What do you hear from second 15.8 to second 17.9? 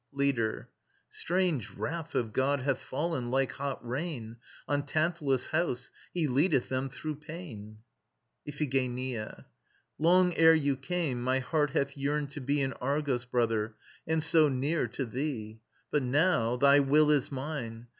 But now thy will is mine.